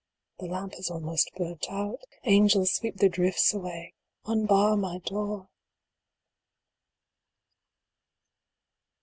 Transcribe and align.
The 0.39 0.47
lamp 0.47 0.73
is 0.79 0.89
almost 0.89 1.29
burnt 1.37 1.67
out. 1.69 1.99
Angels, 2.23 2.73
sweep 2.73 2.97
the 2.97 3.07
drifts 3.07 3.53
away 3.53 3.93
unbar 4.25 4.75
my 4.75 4.97
door 4.97 5.47